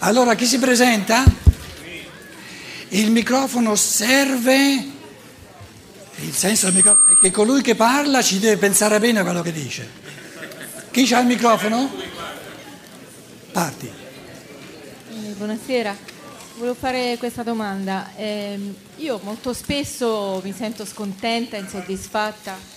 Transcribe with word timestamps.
Allora 0.00 0.34
chi 0.34 0.44
si 0.44 0.58
presenta? 0.58 1.24
Il 2.88 3.10
microfono 3.10 3.74
serve, 3.74 4.90
il 6.16 6.34
senso 6.34 6.66
del 6.66 6.74
microfono 6.74 7.12
è 7.12 7.18
che 7.20 7.30
colui 7.30 7.62
che 7.62 7.74
parla 7.74 8.22
ci 8.22 8.38
deve 8.38 8.58
pensare 8.58 8.98
bene 9.00 9.20
a 9.20 9.22
quello 9.24 9.42
che 9.42 9.52
dice. 9.52 9.88
Chi 10.90 11.12
ha 11.12 11.20
il 11.20 11.26
microfono? 11.26 11.90
Parti. 13.52 13.90
Eh, 15.10 15.32
Buonasera, 15.36 15.96
volevo 16.56 16.76
fare 16.78 17.16
questa 17.18 17.42
domanda. 17.42 18.10
Eh, 18.16 18.58
io 18.96 19.18
molto 19.22 19.54
spesso 19.54 20.40
mi 20.44 20.54
sento 20.56 20.84
scontenta, 20.84 21.56
insoddisfatta. 21.56 22.74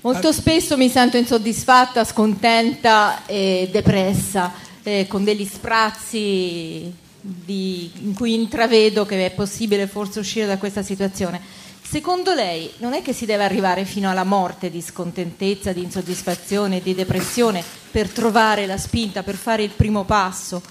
Molto 0.00 0.32
spesso 0.32 0.78
mi 0.78 0.88
sento 0.88 1.18
insoddisfatta, 1.18 2.04
scontenta 2.04 3.26
e 3.26 3.68
depressa, 3.70 4.68
eh, 4.82 5.06
con 5.08 5.24
degli 5.24 5.44
sprazzi 5.44 6.92
di- 7.20 7.90
in 8.02 8.14
cui 8.14 8.34
intravedo 8.34 9.04
che 9.04 9.26
è 9.26 9.30
possibile 9.30 9.86
forse 9.86 10.20
uscire 10.20 10.46
da 10.46 10.58
questa 10.58 10.82
situazione. 10.82 11.40
Secondo 11.82 12.34
lei 12.34 12.70
non 12.78 12.92
è 12.92 13.02
che 13.02 13.12
si 13.12 13.26
deve 13.26 13.42
arrivare 13.42 13.84
fino 13.84 14.08
alla 14.08 14.22
morte 14.22 14.70
di 14.70 14.80
scontentezza, 14.80 15.72
di 15.72 15.82
insoddisfazione, 15.82 16.80
di 16.80 16.94
depressione 16.94 17.64
per 17.90 18.08
trovare 18.08 18.64
la 18.66 18.78
spinta, 18.78 19.24
per 19.24 19.34
fare 19.34 19.64
il 19.64 19.70
primo 19.70 20.04
passo? 20.04 20.62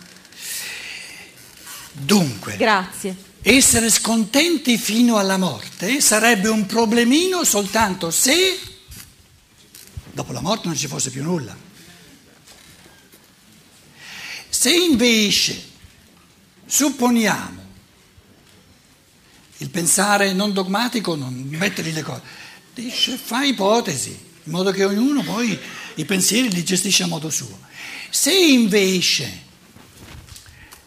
Dunque, 1.92 2.56
Grazie. 2.56 3.16
essere 3.42 3.90
scontenti 3.90 4.78
fino 4.78 5.18
alla 5.18 5.38
morte 5.38 6.00
sarebbe 6.00 6.48
un 6.48 6.66
problemino 6.66 7.44
soltanto 7.44 8.12
se 8.12 8.58
dopo 10.14 10.32
la 10.32 10.42
morte 10.42 10.68
non 10.68 10.78
ci 10.78 10.88
fosse 10.88 11.10
più 11.10 11.24
nulla. 11.24 11.68
Se 14.60 14.76
invece 14.76 15.58
supponiamo 16.66 17.62
il 19.60 19.70
pensare 19.70 20.34
non 20.34 20.52
dogmatico, 20.52 21.16
non 21.16 21.34
mettere 21.48 21.92
le 21.92 22.02
cose, 22.02 22.22
dice 22.74 23.16
fa 23.16 23.46
ipotesi, 23.46 24.10
in 24.10 24.52
modo 24.52 24.72
che 24.72 24.84
ognuno 24.84 25.24
poi 25.24 25.58
i 25.96 26.04
pensieri 26.04 26.52
li 26.52 26.66
gestisce 26.66 27.04
a 27.04 27.08
modo 27.08 27.30
suo. 27.30 27.58
Se 28.10 28.34
invece 28.34 29.44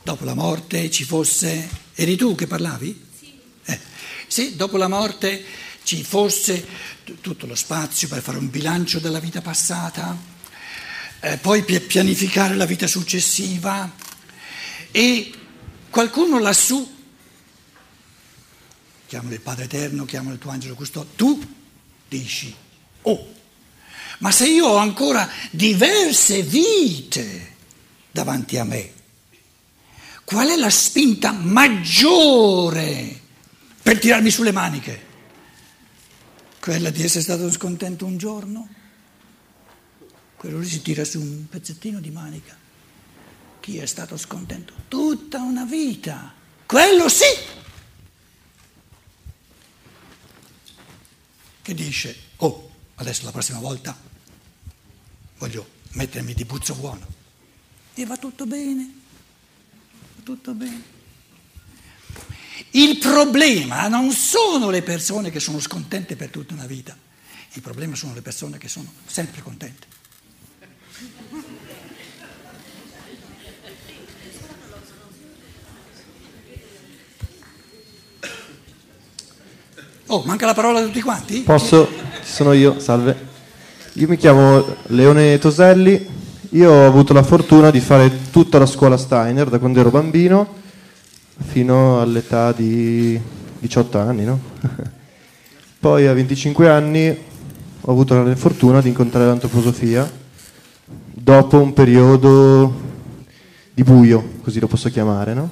dopo 0.02 0.26
la 0.26 0.34
morte 0.34 0.90
ci 0.90 1.04
fosse, 1.04 1.66
eri 1.94 2.14
tu 2.16 2.34
che 2.34 2.46
parlavi? 2.46 3.06
Sì. 3.18 3.78
se 4.26 4.54
dopo 4.54 4.76
la 4.76 4.88
morte 4.88 5.42
ci 5.82 6.04
fosse 6.04 6.62
t- 7.04 7.14
tutto 7.22 7.46
lo 7.46 7.54
spazio 7.54 8.06
per 8.06 8.20
fare 8.20 8.36
un 8.36 8.50
bilancio 8.50 8.98
della 8.98 9.18
vita 9.18 9.40
passata, 9.40 10.14
eh, 11.24 11.36
poi 11.36 11.62
pi- 11.62 11.78
pianificare 11.80 12.56
la 12.56 12.66
vita 12.66 12.88
successiva 12.88 13.88
e 14.90 15.32
qualcuno 15.88 16.40
lassù, 16.40 16.84
chiamalo 19.06 19.32
il 19.32 19.40
Padre 19.40 19.64
Eterno, 19.64 20.04
chiamalo 20.04 20.34
il 20.34 20.40
tuo 20.40 20.50
angelo 20.50 20.74
custode, 20.74 21.10
tu 21.14 21.40
dici, 22.08 22.52
oh, 23.02 23.34
ma 24.18 24.32
se 24.32 24.48
io 24.48 24.66
ho 24.66 24.76
ancora 24.76 25.30
diverse 25.52 26.42
vite 26.42 27.54
davanti 28.10 28.58
a 28.58 28.64
me, 28.64 28.92
qual 30.24 30.48
è 30.48 30.56
la 30.56 30.70
spinta 30.70 31.30
maggiore 31.30 33.20
per 33.80 34.00
tirarmi 34.00 34.30
sulle 34.30 34.52
maniche? 34.52 35.10
Quella 36.58 36.90
di 36.90 37.04
essere 37.04 37.22
stato 37.22 37.48
scontento 37.52 38.06
un 38.06 38.18
giorno? 38.18 38.68
Quello 40.42 40.58
lì 40.58 40.66
si 40.66 40.82
tira 40.82 41.04
su 41.04 41.20
un 41.20 41.46
pezzettino 41.48 42.00
di 42.00 42.10
manica. 42.10 42.58
Chi 43.60 43.78
è 43.78 43.86
stato 43.86 44.16
scontento 44.16 44.74
tutta 44.88 45.38
una 45.38 45.64
vita? 45.64 46.34
Quello 46.66 47.08
sì! 47.08 47.24
Che 51.62 51.74
dice, 51.74 52.16
oh, 52.38 52.70
adesso 52.96 53.24
la 53.24 53.30
prossima 53.30 53.60
volta 53.60 53.96
voglio 55.38 55.68
mettermi 55.92 56.34
di 56.34 56.44
puzzo 56.44 56.74
buono. 56.74 57.06
E 57.94 58.04
va 58.04 58.16
tutto 58.16 58.44
bene 58.44 59.00
tutto 60.22 60.54
bene. 60.54 61.00
Il 62.70 62.98
problema 62.98 63.88
non 63.88 64.12
sono 64.12 64.70
le 64.70 64.82
persone 64.82 65.30
che 65.30 65.40
sono 65.40 65.60
scontente 65.60 66.16
per 66.16 66.30
tutta 66.30 66.54
una 66.54 66.66
vita, 66.66 66.96
il 67.52 67.60
problema 67.60 67.94
sono 67.94 68.14
le 68.14 68.22
persone 68.22 68.58
che 68.58 68.68
sono 68.68 68.90
sempre 69.06 69.42
contente. 69.42 70.00
Oh, 80.12 80.22
manca 80.26 80.44
la 80.44 80.52
parola 80.52 80.80
a 80.80 80.82
tutti 80.82 81.00
quanti? 81.00 81.40
Posso? 81.40 81.88
Sono 82.22 82.52
io, 82.52 82.78
salve. 82.78 83.16
Io 83.94 84.06
mi 84.08 84.18
chiamo 84.18 84.62
Leone 84.88 85.38
Toselli, 85.38 86.06
io 86.50 86.70
ho 86.70 86.86
avuto 86.86 87.14
la 87.14 87.22
fortuna 87.22 87.70
di 87.70 87.80
fare 87.80 88.30
tutta 88.30 88.58
la 88.58 88.66
scuola 88.66 88.98
Steiner 88.98 89.48
da 89.48 89.58
quando 89.58 89.80
ero 89.80 89.88
bambino 89.88 90.60
fino 91.38 91.98
all'età 92.02 92.52
di 92.52 93.18
18 93.58 93.98
anni, 93.98 94.24
no? 94.24 94.38
Poi 95.80 96.06
a 96.06 96.12
25 96.12 96.68
anni 96.68 97.08
ho 97.80 97.90
avuto 97.90 98.22
la 98.22 98.36
fortuna 98.36 98.82
di 98.82 98.88
incontrare 98.88 99.24
l'antroposofia 99.24 100.10
dopo 101.22 101.60
un 101.60 101.72
periodo 101.72 102.80
di 103.72 103.84
buio, 103.84 104.32
così 104.42 104.58
lo 104.58 104.66
posso 104.66 104.90
chiamare, 104.90 105.34
no? 105.34 105.50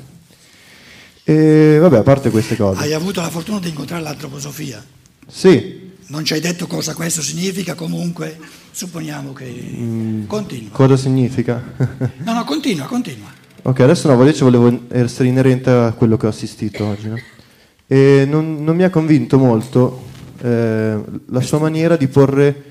E 1.23 1.79
vabbè, 1.81 1.99
a 1.99 2.03
parte 2.03 2.31
queste 2.31 2.57
cose. 2.57 2.83
Hai 2.83 2.93
avuto 2.93 3.21
la 3.21 3.31
fortuna 3.31 3.61
di 3.61 3.69
incontrare 3.69 4.03
l'antroposofia. 4.03 4.85
Sì, 5.29 5.89
Non 6.09 6.25
ci 6.25 6.33
hai 6.33 6.41
detto 6.41 6.67
cosa 6.67 6.93
questo 6.95 7.23
significa, 7.23 7.75
comunque 7.75 8.37
supponiamo 8.73 9.33
che... 9.33 10.25
Continua. 10.27 10.71
cosa 10.73 10.97
significa? 10.97 11.63
No, 12.25 12.33
no, 12.33 12.43
continua, 12.45 12.87
continua. 12.87 13.29
Ok, 13.63 13.79
adesso 13.81 14.09
no, 14.09 14.15
invece 14.15 14.43
volevo 14.43 14.87
essere 14.89 15.29
inerente 15.29 15.71
a 15.71 15.93
quello 15.93 16.17
che 16.17 16.27
ho 16.27 16.31
assistito 16.31 16.85
oggi. 16.85 17.09
no? 17.09 17.17
E 17.87 18.25
non, 18.29 18.65
non 18.65 18.75
mi 18.75 18.83
ha 18.83 18.91
convinto 18.91 19.39
molto 19.39 20.07
eh, 20.43 20.99
la 21.27 21.41
sua 21.41 21.59
maniera 21.59 21.97
di 21.97 22.09
porre 22.09 22.65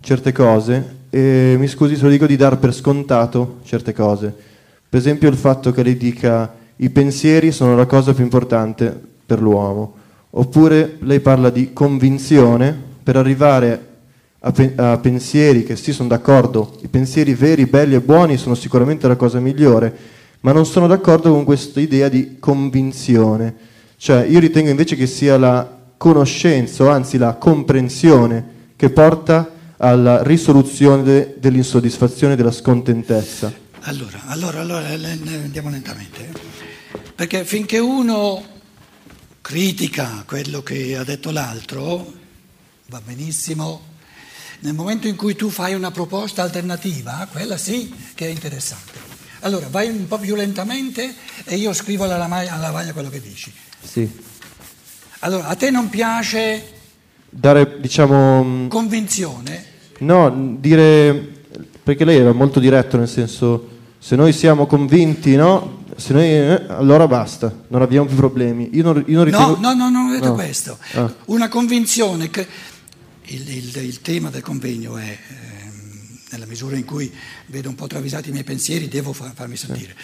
certe 0.00 0.30
cose 0.30 1.02
e 1.14 1.54
mi 1.56 1.68
scusi 1.68 1.94
se 1.94 2.02
lo 2.02 2.08
dico 2.10 2.26
di 2.26 2.34
dar 2.34 2.58
per 2.58 2.74
scontato 2.74 3.58
certe 3.62 3.92
cose. 3.92 4.34
Per 4.88 4.98
esempio 4.98 5.28
il 5.28 5.36
fatto 5.36 5.70
che 5.70 5.84
lei 5.84 5.96
dica 5.96 6.52
i 6.74 6.90
pensieri 6.90 7.52
sono 7.52 7.76
la 7.76 7.86
cosa 7.86 8.12
più 8.12 8.24
importante 8.24 9.00
per 9.24 9.40
l'uomo, 9.40 9.94
oppure 10.30 10.96
lei 11.02 11.20
parla 11.20 11.50
di 11.50 11.72
convinzione 11.72 12.76
per 13.00 13.14
arrivare 13.14 13.86
a, 14.40 14.50
pe- 14.50 14.72
a 14.74 14.98
pensieri 14.98 15.62
che 15.62 15.76
sì 15.76 15.92
sono 15.92 16.08
d'accordo, 16.08 16.78
i 16.82 16.88
pensieri 16.88 17.34
veri, 17.34 17.66
belli 17.66 17.94
e 17.94 18.00
buoni 18.00 18.36
sono 18.36 18.56
sicuramente 18.56 19.06
la 19.06 19.14
cosa 19.14 19.38
migliore, 19.38 19.96
ma 20.40 20.50
non 20.50 20.66
sono 20.66 20.88
d'accordo 20.88 21.30
con 21.30 21.44
questa 21.44 21.78
idea 21.78 22.08
di 22.08 22.38
convinzione. 22.40 23.54
Cioè 23.96 24.24
io 24.24 24.40
ritengo 24.40 24.68
invece 24.68 24.96
che 24.96 25.06
sia 25.06 25.38
la 25.38 25.78
conoscenza, 25.96 26.82
o 26.82 26.88
anzi 26.88 27.18
la 27.18 27.34
comprensione, 27.34 28.44
che 28.74 28.90
porta 28.90 29.53
alla 29.84 30.22
risoluzione 30.22 31.02
de- 31.02 31.34
dell'insoddisfazione 31.36 32.32
e 32.32 32.36
della 32.36 32.50
scontentezza. 32.50 33.52
Allora, 33.80 34.22
allora, 34.26 34.60
allora 34.60 34.88
andiamo 34.88 35.68
lentamente. 35.68 36.20
eh. 36.26 37.00
Perché 37.14 37.44
finché 37.44 37.78
uno 37.78 38.42
critica 39.42 40.24
quello 40.26 40.62
che 40.62 40.96
ha 40.96 41.04
detto 41.04 41.30
l'altro, 41.30 42.12
va 42.86 43.00
benissimo. 43.04 43.92
Nel 44.60 44.72
momento 44.72 45.06
in 45.06 45.16
cui 45.16 45.36
tu 45.36 45.50
fai 45.50 45.74
una 45.74 45.90
proposta 45.90 46.42
alternativa, 46.42 47.28
quella 47.30 47.58
sì 47.58 47.94
che 48.14 48.26
è 48.26 48.30
interessante. 48.30 49.12
Allora, 49.40 49.68
vai 49.68 49.90
un 49.90 50.06
po' 50.08 50.18
più 50.18 50.34
lentamente 50.34 51.14
e 51.44 51.56
io 51.56 51.74
scrivo 51.74 52.04
alla 52.04 52.16
lavagna, 52.16 52.54
alla 52.54 52.68
lavagna 52.68 52.94
quello 52.94 53.10
che 53.10 53.20
dici. 53.20 53.52
Sì. 53.82 54.10
Allora, 55.18 55.48
a 55.48 55.54
te 55.56 55.70
non 55.70 55.90
piace 55.90 56.72
Dare, 57.28 57.80
diciamo, 57.80 58.44
mh, 58.44 58.68
convinzione? 58.68 59.72
No, 60.00 60.56
dire, 60.60 61.12
perché 61.82 62.04
lei 62.04 62.18
era 62.18 62.32
molto 62.32 62.60
diretto 62.60 62.96
nel 62.96 63.08
senso, 63.08 63.68
se 63.98 64.16
noi 64.16 64.32
siamo 64.32 64.66
convinti, 64.66 65.34
no? 65.36 65.82
Se 65.96 66.12
noi, 66.12 66.24
eh, 66.24 66.64
allora 66.68 67.06
basta, 67.06 67.54
non 67.68 67.80
abbiamo 67.82 68.06
più 68.06 68.16
problemi. 68.16 68.70
Io 68.72 68.82
non, 68.82 69.04
io 69.06 69.16
non 69.16 69.24
ritengo... 69.24 69.56
No, 69.60 69.72
no, 69.74 69.74
no, 69.74 69.90
non 69.90 70.08
ho 70.08 70.12
detto 70.12 70.26
No. 70.28 70.34
questo. 70.34 70.78
Ah. 70.94 71.12
Una 71.26 71.48
convinzione 71.48 72.30
che 72.30 72.46
il, 73.26 73.48
il- 73.48 73.76
il 73.76 74.00
tema 74.00 74.28
del 74.30 74.42
convegno 74.42 74.96
è, 74.96 75.04
ehm, 75.28 76.18
nella 76.30 76.46
misura 76.46 76.76
in 76.76 76.84
cui 76.84 77.12
vedo 77.46 77.68
un 77.68 77.76
po' 77.76 77.86
travisati 77.86 78.28
i 78.30 78.32
miei 78.32 78.44
pensieri, 78.44 78.88
devo 78.88 79.12
fa- 79.12 79.32
farmi 79.34 79.56
sentire. 79.56 79.94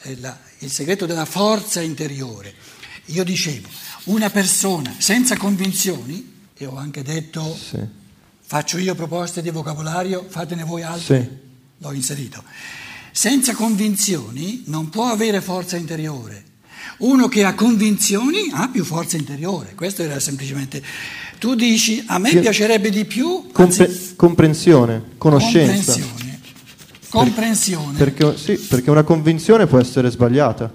È 0.00 0.14
la- 0.20 0.38
il 0.60 0.70
segreto 0.70 1.04
della 1.06 1.26
forza 1.26 1.80
interiore. 1.82 2.52
Io 3.06 3.24
dicevo, 3.24 3.68
una 4.04 4.30
persona 4.30 4.94
senza 4.98 5.36
convinzioni, 5.36 6.32
e 6.56 6.64
ho 6.66 6.76
anche 6.78 7.02
detto, 7.02 7.54
Sì. 7.54 7.78
Faccio 8.46 8.78
io 8.78 8.94
proposte 8.94 9.42
di 9.42 9.50
vocabolario, 9.50 10.26
fatene 10.28 10.64
voi 10.64 10.82
altri, 10.82 11.20
Sì. 11.20 11.28
l'ho 11.78 11.92
inserito. 11.92 12.42
senza 13.10 13.54
convinzioni 13.54 14.64
non 14.66 14.88
può 14.90 15.06
avere 15.06 15.40
forza 15.40 15.76
interiore. 15.76 16.42
Uno 16.98 17.28
che 17.28 17.44
ha 17.44 17.54
convinzioni 17.54 18.50
ha 18.52 18.68
più 18.68 18.84
forza 18.84 19.16
interiore. 19.16 19.74
Questo 19.74 20.02
era 20.02 20.18
semplicemente. 20.20 20.82
Tu 21.38 21.54
dici 21.54 22.02
a 22.08 22.18
me 22.18 22.30
piacerebbe 22.36 22.90
di 22.90 23.04
più 23.04 23.50
Compre- 23.52 23.86
anzi- 23.86 24.16
comprensione, 24.16 25.02
conoscenza. 25.16 25.92
comprensione. 25.92 26.40
Comprensione. 27.08 27.98
Perché, 27.98 28.36
sì, 28.36 28.56
perché 28.58 28.90
una 28.90 29.04
convinzione 29.04 29.66
può 29.66 29.78
essere 29.78 30.10
sbagliata. 30.10 30.72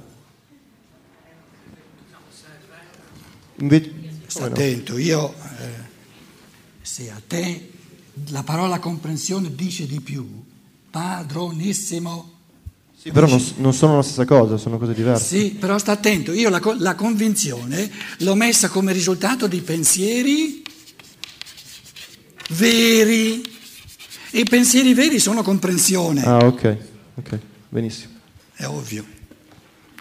Sta 3.57 4.39
come 4.39 4.47
no? 4.47 4.53
attento, 4.53 4.97
io 4.97 5.33
se 6.91 7.11
a 7.11 7.21
te 7.27 7.69
la 8.29 8.41
parola 8.41 8.79
comprensione 8.79 9.53
dice 9.53 9.85
di 9.85 9.99
più, 10.01 10.27
padronissimo. 10.89 12.37
Sì, 12.99 13.11
però 13.11 13.27
non, 13.27 13.45
non 13.57 13.73
sono 13.73 13.95
la 13.97 14.01
stessa 14.01 14.25
cosa, 14.25 14.57
sono 14.57 14.79
cose 14.79 14.95
diverse. 14.95 15.37
Sì, 15.37 15.51
però 15.51 15.77
sta 15.77 15.91
attento, 15.91 16.33
io 16.33 16.49
la, 16.49 16.59
la 16.79 16.95
convinzione 16.95 17.89
l'ho 18.17 18.33
messa 18.33 18.69
come 18.69 18.91
risultato 18.91 19.45
di 19.45 19.61
pensieri 19.61 20.63
veri 22.49 23.41
e 24.31 24.39
i 24.39 24.43
pensieri 24.45 24.93
veri 24.95 25.19
sono 25.19 25.43
comprensione, 25.43 26.23
Ah, 26.23 26.39
ok, 26.39 26.77
ok, 27.15 27.39
benissimo. 27.69 28.13
è 28.55 28.65
ovvio. 28.65 29.05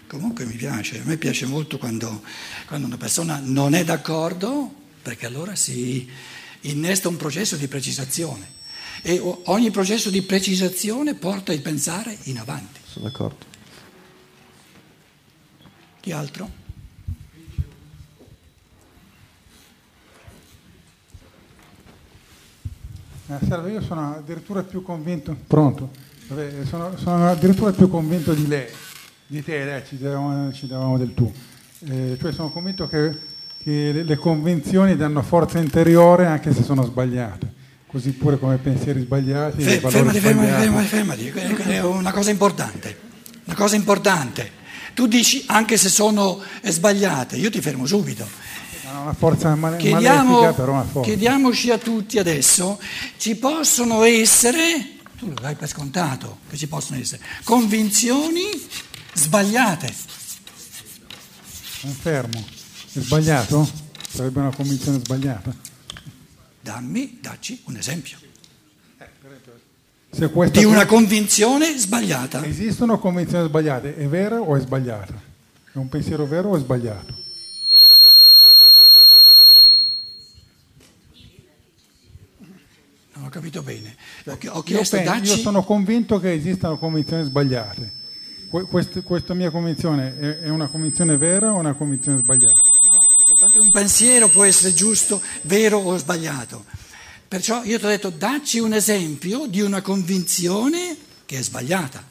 Comunque 0.07 0.43
mi 0.45 0.55
piace, 0.55 0.99
a 0.99 1.03
me 1.05 1.17
piace 1.17 1.45
molto 1.45 1.77
quando, 1.77 2.23
quando 2.67 2.87
una 2.87 2.97
persona 2.97 3.39
non 3.43 3.75
è 3.75 3.83
d'accordo, 3.83 4.73
perché 5.03 5.27
allora 5.27 5.55
si 5.55 6.09
innesta 6.61 7.07
un 7.07 7.17
processo 7.17 7.55
di 7.55 7.67
precisazione 7.67 8.57
e 9.01 9.19
ogni 9.45 9.71
processo 9.71 10.09
di 10.09 10.21
precisazione 10.21 11.15
porta 11.15 11.53
il 11.53 11.61
pensare 11.61 12.17
in 12.23 12.37
avanti. 12.37 12.79
Sono 12.85 13.05
d'accordo. 13.05 13.45
Chi 16.01 16.11
altro? 16.11 16.59
Eh, 23.27 23.45
Salve, 23.47 23.71
io 23.71 23.81
sono 23.81 24.15
addirittura 24.15 24.63
più 24.63 24.81
convinto. 24.81 25.37
Pronto? 25.45 25.91
Vabbè, 26.27 26.65
sono, 26.65 26.97
sono 26.97 27.29
addirittura 27.29 27.71
più 27.71 27.87
convinto 27.87 28.33
di 28.33 28.47
lei, 28.47 28.67
di 29.27 29.43
te, 29.43 29.63
lei, 29.65 29.83
ci 29.85 29.97
davamo, 29.97 30.51
ci 30.51 30.67
davamo 30.67 30.97
del 30.97 31.13
tu. 31.13 31.31
Eh, 31.87 32.17
cioè 32.19 32.31
sono 32.31 32.49
convinto 32.49 32.87
che, 32.87 33.17
che 33.61 34.03
le, 34.03 34.15
convinzioni 34.17 34.95
danno 34.95 35.21
forza 35.21 35.59
interiore 35.59 36.25
anche 36.25 36.53
se 36.53 36.63
sono 36.63 36.83
sbagliate. 36.83 37.57
Così 37.87 38.11
pure 38.11 38.37
come 38.37 38.57
pensieri 38.57 39.01
sbagliati. 39.01 39.61
Fe- 39.63 39.79
fermati, 39.79 40.19
fermati, 40.19 40.51
fermati, 40.85 41.31
fermati, 41.31 41.71
è 41.71 41.83
una 41.83 42.11
cosa 42.11 42.29
importante, 42.29 42.97
una 43.45 43.55
cosa 43.55 43.75
importante. 43.75 44.57
Tu 44.93 45.07
dici 45.07 45.43
anche 45.47 45.77
se 45.77 45.89
sono 45.89 46.39
eh, 46.61 46.71
sbagliate, 46.71 47.35
io 47.35 47.49
ti 47.49 47.61
fermo 47.61 47.85
subito. 47.85 48.27
Una 49.01 49.13
forza 49.13 49.55
male- 49.55 49.77
Chiediamo, 49.77 50.53
però 50.53 50.73
una 50.73 50.83
forza. 50.83 51.09
chiediamoci 51.09 51.71
a 51.71 51.77
tutti 51.77 52.19
adesso, 52.19 52.79
ci 53.17 53.35
possono 53.35 54.03
essere, 54.03 54.97
tu 55.17 55.27
lo 55.27 55.35
dai 55.39 55.55
per 55.55 55.67
scontato, 55.67 56.39
che 56.49 56.57
ci 56.57 56.67
possono 56.67 56.99
essere, 56.99 57.21
convinzioni 57.43 58.43
sbagliate. 59.13 59.93
Confermo. 61.81 62.58
È 62.91 62.99
sbagliato? 62.99 63.69
Sarebbe 64.09 64.39
una 64.39 64.53
convinzione 64.55 64.99
sbagliata. 64.99 65.53
Dammi, 66.61 67.19
dacci 67.21 67.61
un 67.65 67.77
esempio 67.77 68.17
Se 70.11 70.29
questa 70.31 70.59
di 70.59 70.65
una 70.65 70.85
convinzione 70.85 71.77
sbagliata. 71.77 72.43
Esistono 72.45 72.99
convinzioni 72.99 73.47
sbagliate, 73.47 73.95
è 73.95 74.07
vera 74.07 74.39
o 74.39 74.55
è 74.55 74.59
sbagliata? 74.59 75.13
È 75.71 75.77
un 75.77 75.87
pensiero 75.87 76.25
vero 76.25 76.49
o 76.49 76.57
è 76.57 76.59
sbagliato? 76.59 77.17
Non 83.13 83.25
ho 83.25 83.29
capito 83.29 83.61
bene. 83.61 83.95
Ho, 84.25 84.37
chi- 84.37 84.47
ho 84.47 84.55
Io, 84.55 84.61
chiesto, 84.63 84.97
penso- 84.97 85.33
io 85.35 85.39
sono 85.39 85.63
convinto 85.63 86.19
che 86.19 86.33
esistano 86.33 86.77
convinzioni 86.77 87.23
sbagliate. 87.23 87.91
Que- 88.49 88.63
quest- 88.63 89.03
questa 89.03 89.33
mia 89.33 89.51
convinzione 89.51 90.39
è 90.41 90.49
una 90.49 90.67
convinzione 90.67 91.17
vera 91.17 91.53
o 91.53 91.57
una 91.57 91.73
convinzione 91.73 92.17
sbagliata? 92.19 92.67
Un 93.69 93.75
pensiero 93.75 94.29
può 94.29 94.45
essere 94.45 94.73
giusto, 94.73 95.21
vero 95.43 95.77
o 95.77 95.95
sbagliato. 95.95 96.65
Perciò 97.27 97.63
io 97.63 97.77
ti 97.77 97.85
ho 97.85 97.87
detto, 97.87 98.09
dacci 98.09 98.57
un 98.57 98.73
esempio 98.73 99.45
di 99.45 99.61
una 99.61 99.83
convinzione 99.83 100.97
che 101.27 101.37
è 101.37 101.43
sbagliata. 101.43 102.03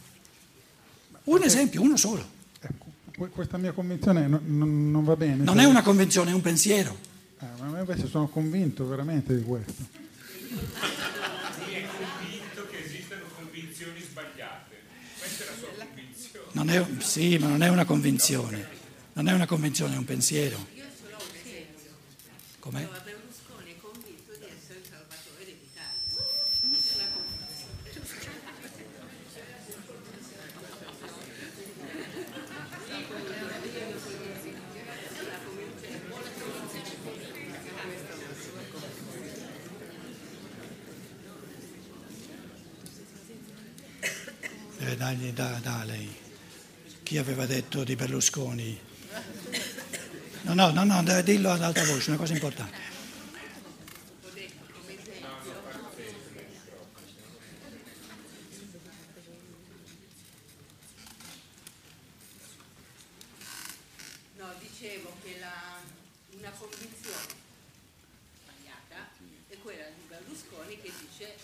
Un 1.25 1.43
esempio, 1.43 1.82
uno 1.82 1.96
solo. 1.96 2.25
Ecco, 2.60 2.87
que- 3.16 3.28
questa 3.31 3.58
mia 3.58 3.72
convinzione 3.72 4.28
no- 4.28 4.40
non- 4.46 4.88
non 4.93 5.02
va 5.02 5.16
bene. 5.16 5.43
Non 5.43 5.58
è 5.58 5.64
una 5.64 5.82
convinzione, 5.82 6.31
è 6.31 6.34
un 6.34 6.43
pensiero. 6.43 6.96
Eh, 7.40 7.46
ma 7.60 7.81
invece 7.81 8.06
sono 8.06 8.28
convinto 8.28 8.87
veramente 8.87 9.37
di 9.37 9.43
questo. 9.43 10.06
Non 16.52 16.70
è, 16.70 16.87
sì, 17.00 17.37
ma 17.38 17.49
non 17.49 17.62
è 17.64 17.69
una 17.69 17.84
convinzione. 17.84 18.64
Non 19.14 19.28
è 19.28 19.32
una 19.32 19.46
convinzione, 19.46 19.94
è 19.94 19.99
un 19.99 20.05
pensiero. 20.05 20.76
Com'è? 22.69 22.87
Berlusconi 23.03 23.73
è 23.73 23.76
convinto 23.79 24.37
di 24.37 24.44
essere 24.44 24.81
il 24.81 24.85
salvatore 24.85 25.43
dell'Italia. 25.43 25.88
Deve 44.76 44.97
dargli 44.97 45.32
da, 45.32 45.59
da 45.62 45.85
lei. 45.85 46.15
Chi 47.03 47.17
aveva 47.17 47.47
detto 47.47 47.82
di 47.82 47.97
Berlusconi? 47.97 48.88
No, 50.49 50.55
no, 50.55 50.71
no, 50.73 50.85
no, 50.85 51.03
deve 51.03 51.23
dirlo 51.23 51.50
ad 51.50 51.62
alta 51.62 51.85
voce, 51.85 52.09
una 52.11 52.19
cosa 52.19 52.33
importante. 52.33 52.77
No, 64.39 64.46
dicevo 64.61 65.13
che 65.22 65.37
la- 65.41 65.81
una 66.39 66.51
convinzione 66.51 67.27
sbagliata 68.44 69.08
è 69.49 69.56
quella 69.63 69.84
di 69.96 70.03
Berlusconi 70.08 70.77
che 70.81 70.93
dice 71.08 71.34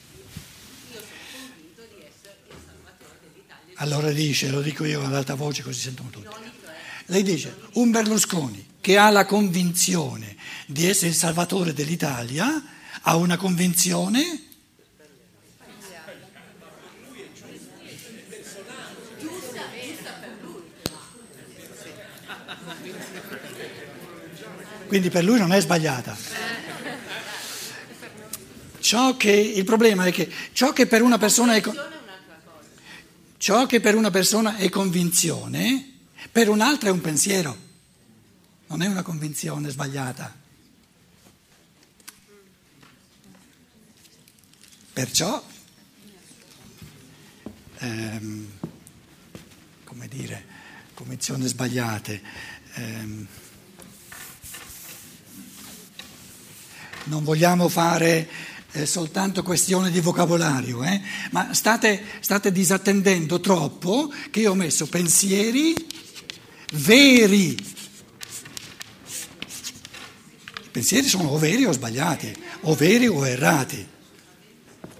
io 0.92 1.00
sono 1.00 1.48
convinto 1.48 1.82
di 1.90 2.04
essere 2.06 2.38
il 2.48 2.56
salvatore 2.64 3.18
dell'Italia. 3.22 3.74
Allora 3.78 4.10
dice, 4.12 4.50
lo 4.50 4.60
dico 4.60 4.84
io 4.84 5.02
ad 5.04 5.14
alta 5.14 5.34
voce 5.34 5.62
così 5.62 5.80
sentono 5.80 6.10
tutti. 6.10 6.28
Lei 7.06 7.22
dice, 7.22 7.54
un 7.74 7.90
Berlusconi 7.90 8.64
che 8.84 8.98
ha 8.98 9.08
la 9.08 9.24
convinzione 9.24 10.36
di 10.66 10.86
essere 10.86 11.08
il 11.08 11.14
salvatore 11.14 11.72
dell'Italia 11.72 12.62
ha 13.00 13.16
una 13.16 13.38
convinzione 13.38 14.42
quindi 24.86 25.08
per 25.08 25.24
lui 25.24 25.38
non 25.38 25.50
è 25.54 25.60
sbagliata. 25.62 26.14
Che, 29.16 29.30
il 29.30 29.64
problema 29.64 30.04
è 30.04 30.12
che 30.12 30.30
ciò 30.52 30.74
che 30.74 30.86
per 30.86 31.00
una 31.00 31.16
persona 31.16 31.54
è... 31.54 31.62
Ciò 33.38 33.64
che 33.64 33.80
per 33.80 33.94
una 33.94 34.10
persona 34.10 34.56
è 34.56 34.68
convinzione, 34.68 35.94
per 36.30 36.50
un'altra 36.50 36.90
è 36.90 36.92
un 36.92 37.00
pensiero, 37.00 37.63
non 38.74 38.82
è 38.82 38.88
una 38.88 39.02
convinzione 39.02 39.70
sbagliata. 39.70 40.34
Perciò, 44.92 45.44
ehm, 47.78 48.48
come 49.84 50.08
dire, 50.08 50.44
convinzioni 50.92 51.46
sbagliate. 51.46 52.20
ehm, 52.74 53.26
non 57.04 57.22
vogliamo 57.22 57.68
fare 57.68 58.28
eh, 58.72 58.86
soltanto 58.86 59.44
questione 59.44 59.92
di 59.92 60.00
vocabolario, 60.00 60.82
eh, 60.82 61.00
ma 61.30 61.54
state, 61.54 62.02
state 62.18 62.50
disattendendo 62.50 63.38
troppo 63.38 64.12
che 64.30 64.40
io 64.40 64.50
ho 64.50 64.54
messo 64.54 64.88
pensieri 64.88 65.74
veri. 66.72 67.72
I 70.56 70.63
pensieri 70.74 71.06
sono 71.06 71.28
o 71.28 71.38
veri 71.38 71.64
o 71.66 71.70
sbagliati, 71.70 72.34
o 72.62 72.74
veri 72.74 73.06
o 73.06 73.24
errati. 73.24 73.86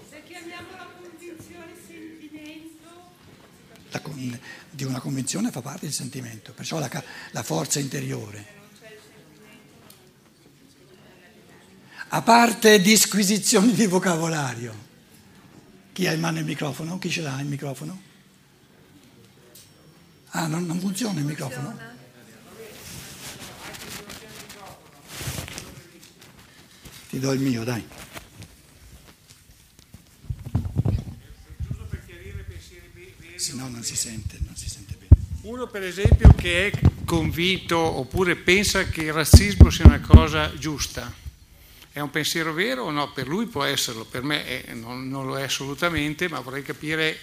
Se 0.09 0.23
chiamiamo 0.25 0.69
la 0.71 0.87
convinzione 1.01 1.73
sentimento, 1.85 3.11
da 3.91 3.99
con- 3.99 4.39
di 4.69 4.83
una 4.85 5.01
convinzione 5.01 5.51
fa 5.51 5.59
parte 5.59 5.85
il 5.87 5.91
sentimento, 5.91 6.53
perciò 6.53 6.79
la, 6.79 6.89
la 7.31 7.43
forza 7.43 7.79
interiore. 7.79 8.53
A 12.07 12.21
parte 12.21 12.79
disquisizioni 12.79 13.73
di 13.73 13.85
vocabolario. 13.85 14.73
Chi 15.91 16.07
ha 16.07 16.13
in 16.13 16.21
mano 16.21 16.39
il 16.39 16.45
microfono? 16.45 16.97
Chi 16.99 17.09
ce 17.09 17.21
l'ha 17.21 17.37
il 17.41 17.47
microfono? 17.47 18.01
Ah, 20.29 20.47
non, 20.47 20.65
non 20.65 20.79
funziona 20.79 21.19
il 21.19 21.25
microfono? 21.25 21.77
Ti 27.15 27.21
do 27.21 27.31
il 27.31 27.39
mio, 27.39 27.63
dai. 27.63 27.81
Se 33.37 33.53
no 33.53 33.69
non 33.69 33.83
si 33.83 33.95
sente, 33.95 34.37
non 34.45 34.53
si 34.57 34.69
sente 34.69 34.97
bene. 34.99 35.21
Uno 35.43 35.67
per 35.67 35.83
esempio 35.83 36.33
che 36.35 36.67
è 36.67 36.79
convinto 37.05 37.77
oppure 37.77 38.35
pensa 38.35 38.83
che 38.89 39.03
il 39.03 39.13
razzismo 39.13 39.69
sia 39.69 39.85
una 39.85 40.01
cosa 40.01 40.53
giusta, 40.57 41.09
è 41.93 42.01
un 42.01 42.09
pensiero 42.09 42.51
vero 42.51 42.83
o 42.83 42.91
no? 42.91 43.09
Per 43.13 43.29
lui 43.29 43.45
può 43.45 43.63
esserlo, 43.63 44.03
per 44.03 44.23
me 44.23 44.65
è- 44.65 44.73
non, 44.73 45.07
non 45.07 45.25
lo 45.25 45.39
è 45.39 45.43
assolutamente, 45.43 46.27
ma 46.27 46.41
vorrei 46.41 46.63
capire 46.63 47.17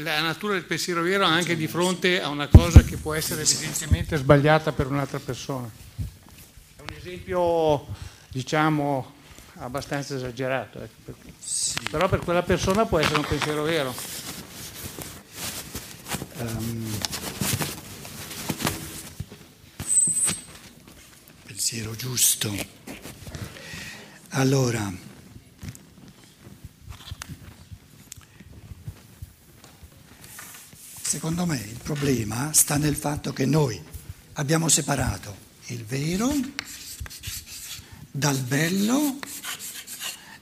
la 0.00 0.20
natura 0.20 0.52
del 0.52 0.64
pensiero 0.64 1.00
vero 1.00 1.24
anche 1.24 1.56
di 1.56 1.66
fronte 1.66 2.20
a 2.20 2.28
una 2.28 2.48
cosa 2.48 2.82
che 2.82 2.98
può 2.98 3.14
essere 3.14 3.40
evidentemente 3.40 4.18
sbagliata 4.18 4.72
per 4.72 4.88
un'altra 4.88 5.18
persona. 5.18 5.66
È 6.76 6.82
un 6.82 6.94
esempio, 6.94 7.86
diciamo, 8.36 9.14
abbastanza 9.60 10.14
esagerato, 10.14 10.82
ecco, 10.82 11.00
perché- 11.06 11.32
però 11.90 12.06
per 12.06 12.18
quella 12.20 12.42
persona 12.42 12.84
può 12.84 12.98
essere 12.98 13.16
un 13.20 13.24
pensiero 13.26 13.62
vero. 13.62 13.94
Ehm, 16.36 16.98
pensiero 21.46 21.96
giusto. 21.96 22.54
Allora, 24.32 24.92
secondo 31.00 31.46
me 31.46 31.56
il 31.56 31.78
problema 31.82 32.52
sta 32.52 32.76
nel 32.76 32.96
fatto 32.96 33.32
che 33.32 33.46
noi 33.46 33.82
abbiamo 34.34 34.68
separato 34.68 35.34
il 35.68 35.86
vero 35.86 36.30
dal 38.16 38.38
bello 38.38 39.18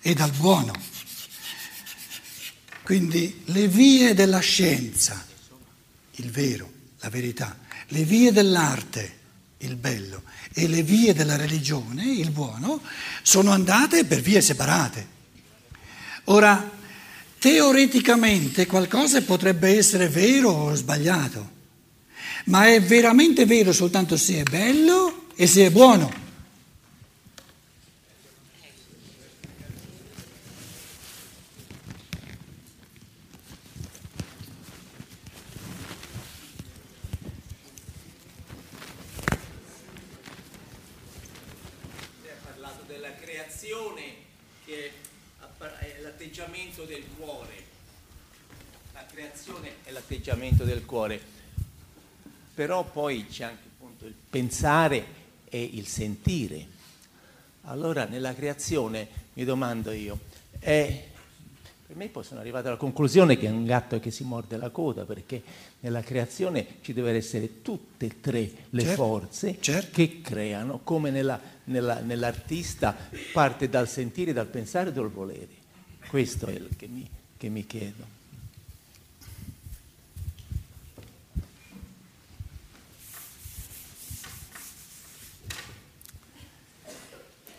e 0.01 0.15
dal 0.15 0.31
buono. 0.33 0.73
Quindi 2.83 3.43
le 3.47 3.67
vie 3.69 4.15
della 4.15 4.41
scienza, 4.41 5.25
il 6.17 6.31
vero, 6.31 6.71
la 7.01 7.09
verità, 7.09 7.59
le 7.89 8.05
vie 8.05 8.31
dell'arte, 8.33 9.19
il 9.59 9.77
bello, 9.77 10.23
e 10.53 10.69
le 10.69 10.83
vie 10.83 11.15
della 11.15 11.37
religione, 11.37 12.05
il 12.05 12.31
buono, 12.31 12.83
sono 13.23 13.51
andate 13.51 14.05
per 14.05 14.21
vie 14.21 14.41
separate. 14.41 15.13
Ora, 16.25 16.71
teoreticamente 17.39 18.67
qualcosa 18.67 19.21
potrebbe 19.23 19.77
essere 19.77 20.09
vero 20.09 20.51
o 20.51 20.75
sbagliato, 20.75 21.53
ma 22.47 22.69
è 22.69 22.81
veramente 22.81 23.47
vero 23.47 23.73
soltanto 23.73 24.17
se 24.17 24.41
è 24.41 24.43
bello 24.43 25.29
e 25.35 25.47
se 25.47 25.67
è 25.67 25.71
buono. 25.71 26.23
Lei 42.23 42.31
ha 42.31 42.45
parlato 42.45 42.85
della 42.87 43.15
creazione 43.17 44.03
che 44.65 44.87
è 44.87 46.01
l'atteggiamento 46.03 46.85
del 46.85 47.05
cuore. 47.17 47.65
La 48.93 49.05
creazione 49.07 49.77
è 49.85 49.91
l'atteggiamento 49.91 50.65
del 50.65 50.84
cuore. 50.95 51.21
Però 52.55 52.85
poi 52.85 53.27
c'è 53.27 53.43
anche 53.45 53.65
appunto 53.67 54.07
il 54.07 54.15
pensare 54.31 55.05
e 55.49 55.61
il 55.73 55.89
sentire. 55.89 56.67
Allora 57.63 58.05
nella 58.05 58.33
creazione 58.33 59.09
mi 59.33 59.45
domando 59.45 59.91
io, 59.91 60.21
è 60.61 61.09
per 61.87 61.97
me 61.97 62.07
poi 62.09 62.23
sono 62.23 62.39
arrivato 62.41 62.69
alla 62.69 62.77
conclusione 62.77 63.37
che 63.37 63.47
è 63.47 63.51
un 63.51 63.65
gatto 63.65 63.99
che 63.99 64.11
si 64.13 64.23
morde 64.23 64.57
la 64.57 64.71
coda, 64.71 65.05
perché 65.05 65.43
nella 65.81 66.01
creazione 66.01 66.77
ci 66.83 66.93
devono 66.93 67.15
essere 67.17 67.61
tutte 67.63 68.07
e 68.07 68.21
tre 68.21 68.51
le 68.71 68.83
Certo, 68.83 68.95
forze 69.05 69.57
certo. 69.61 69.91
che 69.93 70.21
creano, 70.21 70.81
come 70.85 71.11
nella- 71.11 71.41
nella- 71.65 72.01
nell'artista 72.01 72.97
parte 73.33 73.69
dal 73.69 73.89
sentire, 73.89 74.33
dal 74.33 74.47
pensare 74.47 74.91
e 74.91 74.93
dal 74.93 75.11
volere. 75.11 75.49
Questo 76.09 76.47
è 76.47 76.53
il 76.53 76.69
che 76.77 76.87
mi, 76.87 77.09
che 77.37 77.49
mi 77.49 77.67
chiedo. 77.67 78.23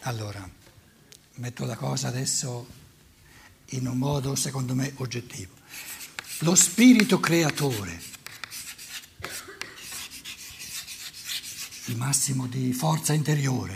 Allora, 0.08 0.48
metto 1.36 1.66
la 1.66 1.76
cosa 1.76 2.10
adesso 2.10 2.68
in 3.70 3.88
un 3.88 3.98
modo 3.98 4.36
secondo 4.36 4.76
me 4.76 4.94
oggettivo. 4.98 5.52
Lo 6.40 6.54
spirito 6.54 7.20
creatore, 7.20 8.00
il 11.86 11.98
massimo 11.98 12.46
di 12.46 12.72
forza 12.72 13.14
interiore, 13.14 13.76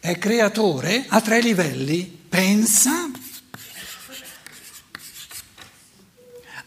è 0.00 0.18
creatore 0.18 1.06
a 1.08 1.20
tre 1.20 1.40
livelli, 1.40 2.04
pensa, 2.04 3.08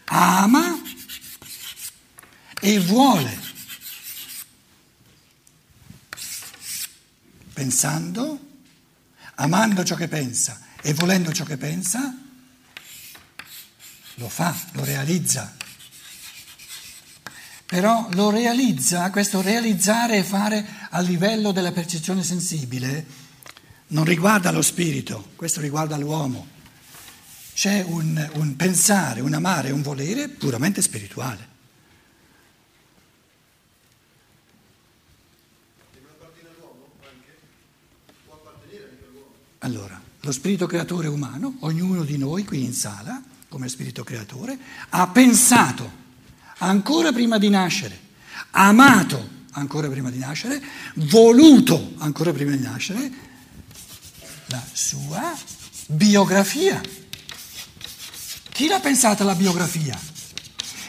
ama 0.06 0.78
e 2.70 2.78
vuole. 2.80 3.38
Pensando, 7.54 8.38
amando 9.36 9.84
ciò 9.84 9.94
che 9.94 10.06
pensa 10.06 10.60
e 10.82 10.92
volendo 10.92 11.32
ciò 11.32 11.44
che 11.44 11.56
pensa, 11.56 12.14
lo 14.16 14.28
fa, 14.28 14.54
lo 14.72 14.84
realizza. 14.84 15.56
Però 17.64 18.06
lo 18.12 18.28
realizza, 18.28 19.10
questo 19.10 19.40
realizzare 19.40 20.18
e 20.18 20.22
fare 20.24 20.66
a 20.90 21.00
livello 21.00 21.52
della 21.52 21.72
percezione 21.72 22.22
sensibile 22.22 23.06
non 23.88 24.04
riguarda 24.04 24.50
lo 24.50 24.60
spirito, 24.60 25.30
questo 25.36 25.62
riguarda 25.62 25.96
l'uomo. 25.96 26.46
C'è 27.54 27.82
un, 27.82 28.30
un 28.34 28.56
pensare, 28.56 29.22
un 29.22 29.32
amare, 29.32 29.70
un 29.70 29.80
volere 29.80 30.28
puramente 30.28 30.82
spirituale. 30.82 31.47
Allora, 39.60 40.00
lo 40.20 40.32
spirito 40.32 40.66
creatore 40.66 41.08
umano, 41.08 41.56
ognuno 41.60 42.04
di 42.04 42.16
noi 42.16 42.44
qui 42.44 42.62
in 42.64 42.72
sala, 42.72 43.20
come 43.48 43.68
spirito 43.68 44.04
creatore, 44.04 44.56
ha 44.90 45.06
pensato 45.08 45.90
ancora 46.58 47.12
prima 47.12 47.38
di 47.38 47.48
nascere, 47.48 47.98
amato 48.50 49.36
ancora 49.52 49.88
prima 49.88 50.10
di 50.10 50.18
nascere, 50.18 50.62
voluto 50.94 51.94
ancora 51.98 52.32
prima 52.32 52.52
di 52.52 52.62
nascere 52.62 53.10
la 54.46 54.62
sua 54.72 55.36
biografia. 55.86 56.80
Chi 58.50 58.66
l'ha 58.66 58.80
pensata 58.80 59.24
la 59.24 59.34
biografia? 59.34 59.98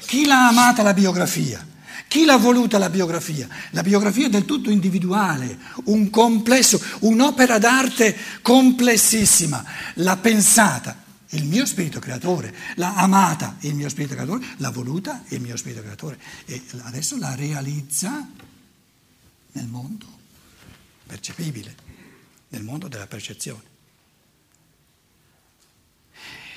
Chi 0.06 0.26
l'ha 0.26 0.48
amata 0.48 0.84
la 0.84 0.94
biografia? 0.94 1.66
Chi 2.10 2.26
l'ha 2.26 2.38
voluta 2.38 2.80
la 2.80 2.90
biografia? 2.90 3.48
La 3.70 3.84
biografia 3.84 4.26
è 4.26 4.30
del 4.32 4.44
tutto 4.44 4.72
individuale, 4.72 5.60
un 5.86 6.10
complesso, 6.10 6.82
un'opera 7.02 7.60
d'arte 7.60 8.18
complessissima. 8.42 9.64
L'ha 9.94 10.18
pensata 10.18 11.04
il 11.30 11.46
mio 11.46 11.68
spirito 11.68 12.00
creatore, 12.00 12.52
l'ha 12.78 12.96
amata 12.96 13.58
il 13.60 13.76
mio 13.76 13.88
spirito 13.90 14.16
creatore, 14.16 14.44
l'ha 14.58 14.72
voluta 14.72 15.24
il 15.28 15.40
mio 15.40 15.56
spirito 15.56 15.84
creatore 15.84 16.20
e 16.46 16.60
adesso 16.82 17.16
la 17.16 17.36
realizza 17.36 18.28
nel 19.52 19.68
mondo 19.68 20.08
percepibile, 21.06 21.76
nel 22.48 22.64
mondo 22.64 22.88
della 22.88 23.06
percezione. 23.06 23.62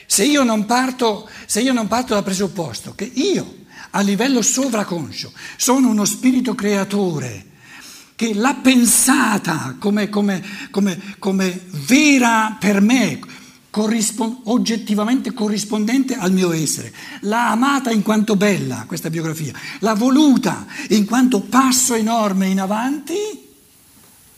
Se 0.06 0.24
io 0.24 0.44
non 0.44 0.64
parto, 0.64 1.28
io 1.56 1.72
non 1.74 1.88
parto 1.88 2.14
dal 2.14 2.24
presupposto 2.24 2.94
che 2.94 3.04
io 3.04 3.61
a 3.90 4.00
livello 4.00 4.42
sovraconscio 4.42 5.32
sono 5.56 5.88
uno 5.88 6.04
spirito 6.04 6.54
creatore 6.54 7.46
che 8.14 8.34
l'ha 8.34 8.54
pensata 8.54 9.76
come, 9.78 10.08
come, 10.08 10.42
come, 10.70 11.00
come 11.18 11.60
vera 11.70 12.56
per 12.60 12.80
me, 12.80 13.18
corrispon- 13.68 14.42
oggettivamente 14.44 15.32
corrispondente 15.32 16.14
al 16.14 16.30
mio 16.30 16.52
essere. 16.52 16.92
L'ha 17.22 17.50
amata 17.50 17.90
in 17.90 18.02
quanto 18.02 18.36
bella, 18.36 18.84
questa 18.86 19.10
biografia, 19.10 19.52
l'ha 19.80 19.94
voluta 19.94 20.66
in 20.90 21.04
quanto 21.04 21.40
passo 21.40 21.94
enorme 21.94 22.46
in 22.46 22.60
avanti, 22.60 23.14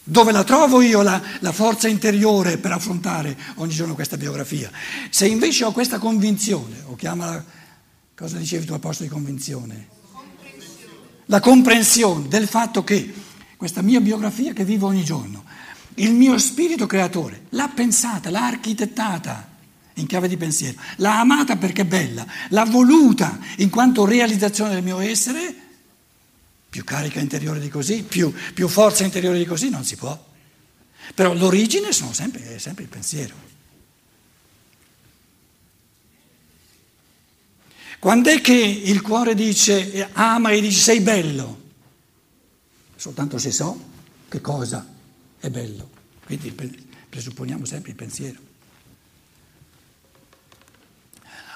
dove 0.03 0.33
la 0.33 0.45
trovo 0.45 0.81
io 0.81 1.03
la, 1.03 1.21
la 1.41 1.53
forza 1.53 1.89
interiore 1.89 2.59
per 2.59 2.73
affrontare 2.73 3.37
ogni 3.57 3.75
giorno 3.75 3.95
questa 3.95 4.17
biografia. 4.17 4.71
Se 5.11 5.27
invece 5.27 5.65
ho 5.65 5.73
questa 5.73 5.99
convinzione, 5.99 6.85
o 6.87 6.95
chiamala, 6.95 7.45
cosa 8.17 8.39
dicevi 8.39 8.65
tu 8.65 8.73
a 8.73 8.79
posto 8.79 9.03
di 9.03 9.09
convinzione? 9.09 9.89
La 11.27 11.41
comprensione 11.41 12.29
del 12.29 12.47
fatto 12.47 12.85
che 12.85 13.13
questa 13.57 13.83
mia 13.83 14.01
biografia 14.01 14.53
che 14.53 14.65
vivo 14.65 14.87
ogni 14.87 15.05
giorno, 15.05 15.45
il 15.95 16.13
mio 16.13 16.39
spirito 16.39 16.87
creatore 16.87 17.47
l'ha 17.51 17.69
pensata, 17.69 18.31
l'ha 18.31 18.47
architettata 18.47 19.53
in 19.95 20.07
chiave 20.07 20.29
di 20.29 20.37
pensiero, 20.37 20.79
l'ha 20.97 21.21
amata 21.21 21.57
perché 21.57 21.83
è 21.83 21.87
bella, 21.87 22.27
l'ha 22.49 22.65
voluta 22.65 23.39
in 23.59 23.71
quanto 23.71 24.05
realizzazione 24.05 24.75
del 24.75 24.83
mio 24.83 24.99
essere, 24.99 25.55
più 26.69 26.83
carica 26.83 27.21
interiore 27.21 27.61
di 27.61 27.69
così, 27.69 28.03
più, 28.03 28.33
più 28.53 28.67
forza 28.69 29.05
interiore 29.05 29.39
di 29.39 29.45
così 29.45 29.71
non 29.71 29.85
si 29.85 29.97
può. 29.97 30.33
Però 31.15 31.33
l'origine 31.35 31.93
sono 31.93 32.13
sempre, 32.13 32.57
è 32.57 32.59
sempre 32.59 32.85
il 32.85 32.89
pensiero. 32.89 33.35
Quando 38.05 38.29
è 38.29 38.43
che 38.43 38.53
il 38.53 39.01
cuore 39.01 39.35
dice, 39.35 40.11
ama 40.13 40.51
e 40.51 40.61
dice 40.61 40.79
sei 40.79 41.01
bello? 41.01 41.63
Soltanto 42.97 43.39
se 43.39 43.51
so 43.51 43.81
che 44.29 44.43
cosa 44.43 44.87
è 45.41 45.49
bello. 45.49 45.89
Quindi 46.27 46.51
presupponiamo 47.09 47.65
sempre 47.65 47.93
il 47.93 47.97
pensiero. 47.97 48.39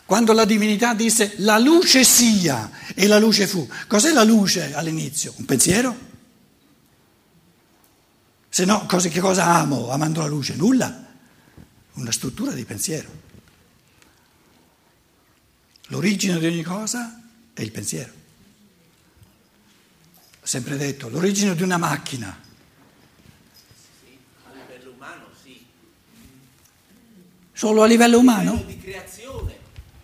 Quando 0.06 0.32
la 0.32 0.46
divinità 0.46 0.94
disse 0.94 1.34
la 1.36 1.58
luce 1.58 2.02
sia 2.02 2.70
e 2.94 3.06
la 3.06 3.18
luce 3.18 3.46
fu, 3.46 3.68
cos'è 3.86 4.12
la 4.12 4.24
luce 4.24 4.72
all'inizio? 4.72 5.34
Un 5.36 5.44
pensiero? 5.44 5.98
Se 8.48 8.64
no, 8.64 8.86
che 8.86 9.20
cosa 9.20 9.44
amo 9.44 9.90
amando 9.90 10.22
la 10.22 10.28
luce? 10.28 10.54
Nulla. 10.54 11.04
Una 11.92 12.10
struttura 12.10 12.52
di 12.52 12.64
pensiero. 12.64 13.27
L'origine 15.88 16.38
di 16.38 16.46
ogni 16.46 16.62
cosa 16.62 17.20
è 17.52 17.62
il 17.62 17.70
pensiero. 17.70 18.12
Ho 20.40 20.46
sempre 20.46 20.76
detto, 20.76 21.08
l'origine 21.08 21.54
di 21.54 21.62
una 21.62 21.76
macchina 21.76 22.46
Solo 27.58 27.82
a 27.82 27.86
livello 27.86 28.20
umano? 28.20 28.52
A 28.52 28.54
livello 28.54 28.66
di 28.68 28.78
creazione. 28.78 29.56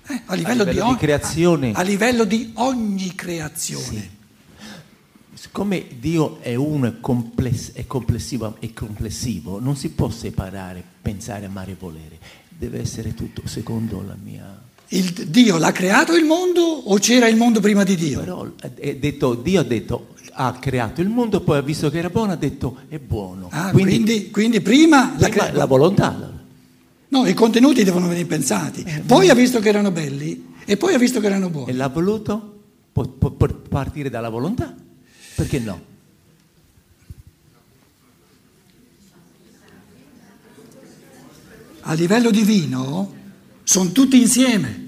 Eh, 0.08 0.22
a, 0.26 0.34
livello 0.34 0.34
a 0.34 0.34
livello 0.34 0.64
di, 0.64 0.70
di 0.72 0.78
ogni, 0.80 0.96
creazione. 0.96 1.70
A, 1.70 1.78
a, 1.78 1.82
livello 1.82 2.24
di 2.24 2.50
ogni 2.54 3.14
creazione. 3.14 4.00
Sì. 4.00 4.10
Siccome 5.34 5.86
Dio 6.00 6.40
è 6.40 6.56
uno 6.56 6.88
e 6.88 6.98
compless, 6.98 7.70
è 7.74 7.86
complessivo, 7.86 8.56
è 8.58 8.72
complessivo, 8.72 9.60
non 9.60 9.76
si 9.76 9.90
può 9.90 10.10
separare 10.10 10.82
pensare, 11.00 11.44
amare 11.44 11.70
e 11.70 11.76
volere. 11.78 12.18
Deve 12.48 12.80
essere 12.80 13.14
tutto 13.14 13.46
secondo 13.46 14.02
la 14.02 14.16
mia... 14.20 14.63
Il, 14.88 15.12
Dio 15.28 15.56
l'ha 15.56 15.72
creato 15.72 16.14
il 16.14 16.24
mondo 16.24 16.60
o 16.62 16.98
c'era 16.98 17.26
il 17.26 17.36
mondo 17.36 17.60
prima 17.60 17.84
di 17.84 17.96
Dio? 17.96 18.20
Però 18.20 18.48
detto, 18.98 19.34
Dio 19.34 19.60
ha 19.60 19.64
detto 19.64 20.08
ha 20.36 20.52
creato 20.52 21.00
il 21.00 21.08
mondo, 21.08 21.40
poi 21.40 21.58
ha 21.58 21.62
visto 21.62 21.90
che 21.90 21.98
era 21.98 22.10
buono, 22.10 22.32
ha 22.32 22.36
detto 22.36 22.78
è 22.88 22.98
buono. 22.98 23.48
Ah, 23.50 23.70
quindi, 23.70 23.92
quindi, 23.92 24.30
quindi 24.30 24.60
prima, 24.60 25.14
prima 25.16 25.46
la, 25.46 25.52
la 25.52 25.64
volontà. 25.64 26.32
No, 27.08 27.26
i 27.26 27.34
contenuti 27.34 27.84
devono 27.84 28.08
venire 28.08 28.26
pensati. 28.26 28.84
Poi 29.06 29.28
ha 29.28 29.34
visto 29.34 29.60
che 29.60 29.68
erano 29.68 29.92
belli 29.92 30.52
e 30.64 30.76
poi 30.76 30.94
ha 30.94 30.98
visto 30.98 31.20
che 31.20 31.26
erano 31.26 31.48
buoni. 31.48 31.70
E 31.70 31.74
l'ha 31.74 31.88
voluto? 31.88 32.60
Può, 32.92 33.04
può 33.06 33.46
partire 33.68 34.10
dalla 34.10 34.28
volontà? 34.28 34.74
Perché 35.36 35.58
no? 35.60 35.92
A 41.86 41.92
livello 41.92 42.30
divino 42.30 43.12
sono 43.62 43.92
tutti 43.92 44.20
insieme, 44.20 44.83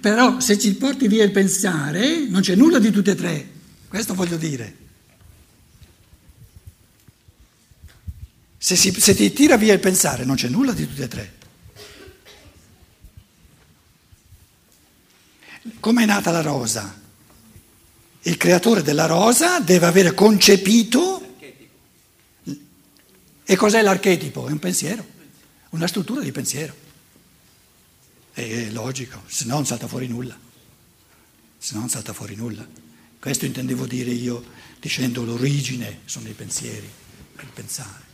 però 0.00 0.38
se 0.40 0.58
ci 0.58 0.74
porti 0.74 1.08
via 1.08 1.24
il 1.24 1.32
pensare 1.32 2.26
non 2.28 2.40
c'è 2.40 2.54
nulla 2.54 2.78
di 2.78 2.90
tutte 2.90 3.12
e 3.12 3.14
tre, 3.14 3.50
questo 3.88 4.14
voglio 4.14 4.36
dire. 4.36 4.76
Se, 8.56 8.76
si, 8.76 8.92
se 8.92 9.14
ti 9.14 9.32
tira 9.32 9.56
via 9.56 9.72
il 9.72 9.80
pensare 9.80 10.24
non 10.24 10.36
c'è 10.36 10.48
nulla 10.48 10.72
di 10.72 10.86
tutte 10.86 11.02
e 11.02 11.08
tre. 11.08 11.36
Come 15.80 16.02
è 16.02 16.06
nata 16.06 16.30
la 16.30 16.42
rosa? 16.42 17.00
Il 18.22 18.36
creatore 18.36 18.82
della 18.82 19.06
rosa 19.06 19.60
deve 19.60 19.86
avere 19.86 20.12
concepito. 20.14 21.36
E 23.44 23.56
cos'è 23.56 23.80
l'archetipo? 23.82 24.46
È 24.46 24.50
un 24.50 24.58
pensiero, 24.58 25.06
una 25.70 25.86
struttura 25.86 26.20
di 26.20 26.32
pensiero. 26.32 26.86
È 28.38 28.70
logico, 28.70 29.22
se 29.26 29.46
no 29.46 29.54
non 29.54 29.66
salta 29.66 29.88
fuori 29.88 30.06
nulla. 30.06 30.38
Se 31.58 31.74
no 31.74 31.80
non 31.80 31.88
salta 31.88 32.12
fuori 32.12 32.36
nulla. 32.36 32.64
Questo 33.18 33.46
intendevo 33.46 33.84
dire 33.84 34.12
io 34.12 34.44
dicendo 34.78 35.24
l'origine 35.24 36.02
sono 36.04 36.28
i 36.28 36.34
pensieri, 36.34 36.88
il 37.40 37.48
pensare. 37.52 38.07